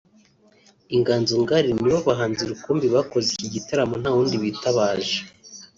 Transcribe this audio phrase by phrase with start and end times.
[0.95, 5.17] Inganzo Ngari nibo bahanzi rukumbi bakoze iki gitaramo nta wundi bitabaje